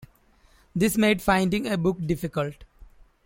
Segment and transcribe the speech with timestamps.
[0.75, 2.63] This made finding a book difficult.